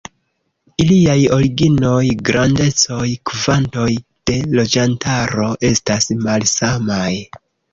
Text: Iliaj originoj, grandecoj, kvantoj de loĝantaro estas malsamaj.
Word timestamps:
Iliaj 0.83 1.17
originoj, 1.35 1.99
grandecoj, 2.29 3.03
kvantoj 3.33 3.87
de 4.31 4.39
loĝantaro 4.57 5.49
estas 5.71 6.11
malsamaj. 6.27 7.09